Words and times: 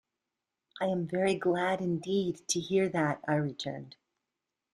"I 0.81 0.85
am 0.87 1.05
very 1.05 1.35
glad 1.35 1.79
indeed 1.79 2.47
to 2.47 2.59
hear 2.59 2.89
that," 2.89 3.21
I 3.27 3.35
returned. 3.35 3.97